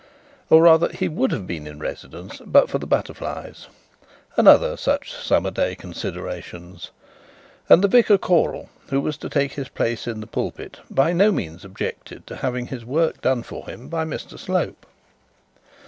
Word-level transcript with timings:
Or, 0.49 0.63
rather, 0.63 0.89
he 0.89 1.07
would 1.07 1.31
have 1.31 1.45
been 1.45 1.67
in 1.67 1.77
residence 1.77 2.41
but 2.43 2.71
for 2.71 2.79
the 2.79 2.87
butterflies 2.87 3.67
and 4.35 4.47
other 4.47 4.75
such 4.75 5.13
summer 5.13 5.51
day 5.51 5.75
considerations; 5.75 6.89
and 7.69 7.83
the 7.83 7.87
vicar 7.87 8.17
choral, 8.17 8.71
who 8.89 8.99
was 8.99 9.15
to 9.17 9.29
take 9.29 9.51
his 9.51 9.69
place 9.69 10.07
in 10.07 10.19
the 10.19 10.25
pulpit, 10.25 10.79
by 10.89 11.13
no 11.13 11.31
means 11.31 11.63
objected 11.63 12.25
to 12.25 12.37
having 12.37 12.65
his 12.65 12.83
word 12.83 13.21
done 13.21 13.43
for 13.43 13.67
him 13.67 13.89
by 13.89 14.03
Mr 14.03 14.39
Slope. 14.39 14.87